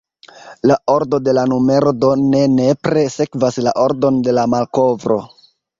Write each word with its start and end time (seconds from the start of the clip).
La 0.71 0.77
ordo 0.93 1.19
de 1.27 1.35
la 1.39 1.43
numero 1.51 1.93
do 2.05 2.11
ne 2.23 2.41
nepre 2.57 3.07
sekvas 3.19 3.63
la 3.69 3.79
ordon 3.87 4.21
de 4.29 4.39
la 4.41 4.51
malkovro. 4.57 5.23